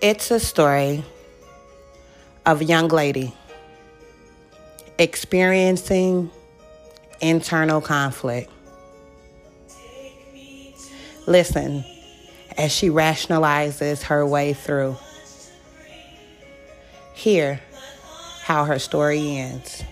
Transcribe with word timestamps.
It's 0.00 0.30
a 0.30 0.38
story 0.38 1.02
of 2.46 2.60
a 2.60 2.64
young 2.64 2.86
lady 2.86 3.34
experiencing 4.96 6.30
internal 7.20 7.80
conflict. 7.80 8.48
Listen 11.26 11.84
as 12.56 12.70
she 12.70 12.90
rationalizes 12.90 14.04
her 14.04 14.24
way 14.24 14.52
through. 14.52 14.96
Hear 17.14 17.60
how 18.42 18.66
her 18.66 18.78
story 18.78 19.36
ends. 19.36 19.82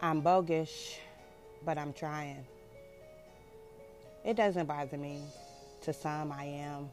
I'm 0.00 0.20
bogus, 0.20 0.96
but 1.64 1.76
I'm 1.76 1.92
trying. 1.92 2.46
It 4.24 4.36
doesn't 4.36 4.66
bother 4.66 4.96
me. 4.96 5.22
To 5.82 5.92
some, 5.92 6.32
I 6.32 6.44
am 6.44 6.90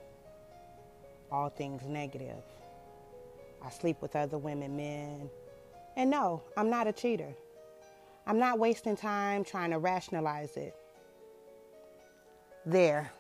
all 1.31 1.49
things 1.49 1.83
negative. 1.87 2.43
I 3.63 3.69
sleep 3.69 4.01
with 4.01 4.15
other 4.15 4.37
women, 4.37 4.77
men. 4.77 5.29
And 5.95 6.09
no, 6.09 6.43
I'm 6.55 6.69
not 6.69 6.87
a 6.87 6.93
cheater. 6.93 7.33
I'm 8.27 8.39
not 8.39 8.59
wasting 8.59 8.95
time 8.95 9.43
trying 9.43 9.71
to 9.71 9.79
rationalize 9.79 10.55
it. 10.55 10.75
There, 12.65 13.11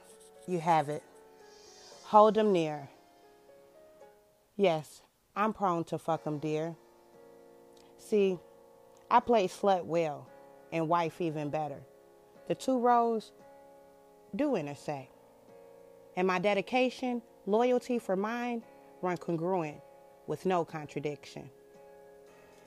you 0.47 0.59
have 0.59 0.89
it. 0.89 1.03
Hold 2.05 2.35
them 2.35 2.51
near. 2.51 2.87
Yes, 4.55 5.01
I'm 5.35 5.53
prone 5.53 5.83
to 5.85 5.97
fuck 5.97 6.23
them, 6.23 6.39
dear. 6.39 6.75
See, 7.97 8.39
I 9.09 9.19
play 9.19 9.47
slut 9.47 9.85
well 9.85 10.27
and 10.71 10.89
wife 10.89 11.21
even 11.21 11.49
better. 11.49 11.81
The 12.47 12.55
two 12.55 12.79
roles 12.79 13.31
do 14.35 14.55
intersect. 14.55 15.11
And 16.15 16.27
my 16.27 16.39
dedication, 16.39 17.21
loyalty 17.45 17.99
for 17.99 18.15
mine 18.15 18.63
run 19.01 19.17
congruent 19.17 19.77
with 20.27 20.45
no 20.45 20.65
contradiction. 20.65 21.49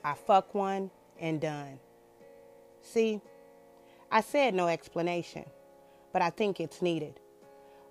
I 0.05 0.15
fuck 0.15 0.55
one 0.55 0.91
and 1.19 1.41
done. 1.41 1.81
See, 2.83 3.21
I 4.11 4.21
said 4.21 4.55
no 4.55 4.69
explanation, 4.69 5.45
but 6.13 6.23
I 6.23 6.31
think 6.31 6.61
it's 6.61 6.81
needed. 6.81 7.21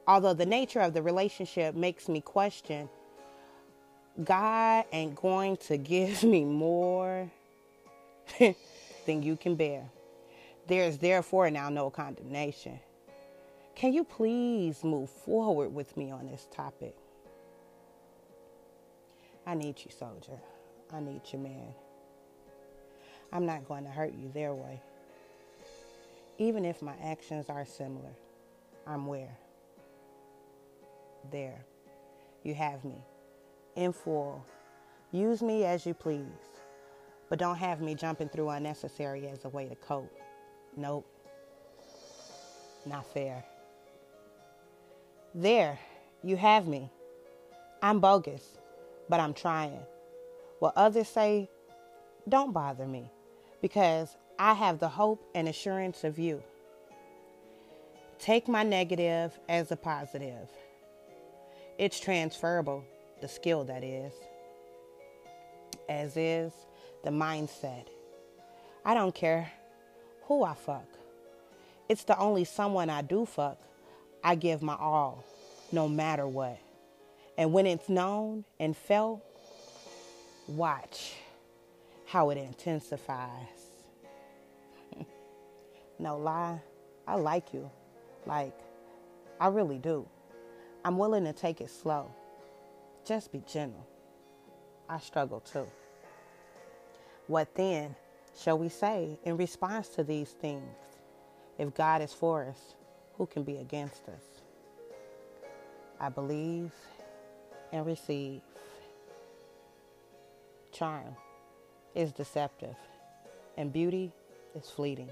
Although 0.07 0.33
the 0.33 0.45
nature 0.45 0.79
of 0.79 0.93
the 0.93 1.01
relationship 1.01 1.75
makes 1.75 2.07
me 2.07 2.21
question, 2.21 2.89
God 4.23 4.85
ain't 4.91 5.15
going 5.15 5.57
to 5.57 5.77
give 5.77 6.23
me 6.23 6.45
more 6.45 7.29
than 9.05 9.23
you 9.23 9.35
can 9.37 9.55
bear. 9.55 9.89
There 10.67 10.83
is 10.83 10.97
therefore 10.97 11.49
now 11.49 11.69
no 11.69 11.89
condemnation. 11.89 12.79
Can 13.75 13.93
you 13.93 14.03
please 14.03 14.83
move 14.83 15.09
forward 15.09 15.73
with 15.73 15.95
me 15.95 16.11
on 16.11 16.27
this 16.27 16.47
topic? 16.51 16.95
I 19.45 19.53
need 19.53 19.77
you, 19.85 19.91
soldier. 19.91 20.39
I 20.91 20.99
need 20.99 21.21
you, 21.31 21.39
man. 21.39 21.73
I'm 23.31 23.45
not 23.45 23.67
going 23.67 23.83
to 23.83 23.89
hurt 23.89 24.13
you 24.13 24.29
their 24.33 24.53
way. 24.53 24.81
Even 26.37 26.65
if 26.65 26.81
my 26.81 26.93
actions 27.03 27.49
are 27.49 27.65
similar, 27.65 28.15
I'm 28.85 29.05
where? 29.07 29.37
There. 31.31 31.63
You 32.43 32.53
have 32.55 32.83
me. 32.83 32.97
In 33.75 33.93
full. 33.93 34.45
Use 35.11 35.41
me 35.41 35.65
as 35.65 35.85
you 35.85 35.93
please. 35.93 36.56
But 37.29 37.39
don't 37.39 37.57
have 37.57 37.81
me 37.81 37.95
jumping 37.95 38.29
through 38.29 38.49
unnecessary 38.49 39.27
as 39.27 39.43
a 39.45 39.49
way 39.49 39.67
to 39.67 39.75
cope. 39.75 40.11
Nope. 40.75 41.05
Not 42.85 43.05
fair. 43.13 43.43
There, 45.35 45.77
you 46.23 46.37
have 46.37 46.67
me. 46.67 46.89
I'm 47.81 47.99
bogus, 47.99 48.57
but 49.09 49.19
I'm 49.19 49.33
trying. 49.33 49.79
What 50.59 50.73
others 50.75 51.07
say, 51.07 51.49
don't 52.27 52.53
bother 52.53 52.87
me 52.87 53.11
because 53.61 54.15
I 54.39 54.53
have 54.53 54.79
the 54.79 54.87
hope 54.87 55.23
and 55.35 55.47
assurance 55.47 56.03
of 56.03 56.17
you. 56.17 56.41
Take 58.19 58.47
my 58.47 58.63
negative 58.63 59.37
as 59.47 59.71
a 59.71 59.75
positive. 59.75 60.49
It's 61.77 61.99
transferable, 61.99 62.83
the 63.21 63.27
skill 63.27 63.63
that 63.65 63.83
is. 63.83 64.13
As 65.87 66.17
is 66.17 66.51
the 67.03 67.09
mindset. 67.09 67.85
I 68.85 68.93
don't 68.93 69.13
care 69.13 69.51
who 70.23 70.43
I 70.43 70.53
fuck. 70.53 70.87
It's 71.89 72.03
the 72.03 72.17
only 72.17 72.43
someone 72.43 72.89
I 72.89 73.01
do 73.01 73.25
fuck. 73.25 73.57
I 74.23 74.35
give 74.35 74.61
my 74.61 74.75
all, 74.75 75.23
no 75.71 75.87
matter 75.87 76.27
what. 76.27 76.59
And 77.37 77.53
when 77.53 77.65
it's 77.65 77.87
known 77.87 78.45
and 78.59 78.75
felt, 78.75 79.23
watch 80.47 81.13
how 82.05 82.29
it 82.29 82.37
intensifies. 82.37 83.29
no 85.99 86.17
lie, 86.17 86.59
I 87.07 87.15
like 87.15 87.53
you. 87.53 87.69
Like, 88.25 88.57
I 89.39 89.47
really 89.47 89.77
do. 89.77 90.07
I'm 90.83 90.97
willing 90.97 91.25
to 91.25 91.33
take 91.33 91.61
it 91.61 91.69
slow. 91.69 92.11
Just 93.05 93.31
be 93.31 93.43
gentle. 93.47 93.87
I 94.89 94.99
struggle 94.99 95.39
too. 95.39 95.67
What 97.27 97.53
then 97.55 97.95
shall 98.41 98.57
we 98.57 98.69
say 98.69 99.19
in 99.23 99.37
response 99.37 99.89
to 99.89 100.03
these 100.03 100.29
things? 100.29 100.75
If 101.57 101.73
God 101.73 102.01
is 102.01 102.13
for 102.13 102.43
us, 102.45 102.75
who 103.15 103.25
can 103.25 103.43
be 103.43 103.57
against 103.57 104.07
us? 104.07 104.23
I 105.99 106.09
believe 106.09 106.71
and 107.71 107.85
receive. 107.85 108.41
Charm 110.71 111.15
is 111.95 112.11
deceptive, 112.11 112.75
and 113.57 113.73
beauty 113.73 114.11
is 114.55 114.69
fleeting. 114.69 115.09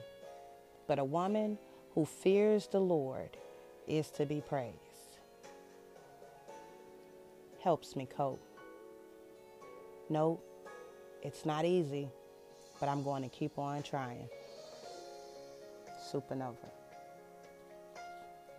But 0.88 1.00
a 1.00 1.04
woman 1.04 1.58
who 1.96 2.06
fears 2.06 2.68
the 2.68 2.80
Lord 2.80 3.36
is 3.88 4.10
to 4.12 4.26
be 4.26 4.42
praised. 4.42 4.76
Helps 7.64 7.96
me 7.96 8.06
cope. 8.06 8.42
No, 10.10 10.40
it's 11.26 11.44
not 11.44 11.66
easy, 11.66 12.08
but 12.80 12.88
I'm 12.88 13.04
going 13.04 13.24
to 13.24 13.30
keep 13.30 13.58
on 13.58 13.82
trying. 13.82 14.30
Supernova. 16.12 16.85